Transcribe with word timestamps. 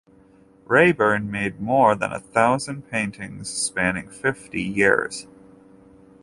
Raeburn 0.65 1.29
made 1.29 1.61
more 1.61 1.93
than 1.93 2.11
a 2.11 2.19
thousand 2.19 2.89
paintings 2.89 3.51
spanning 3.51 4.09
fifty 4.09 4.63
years. 4.63 5.27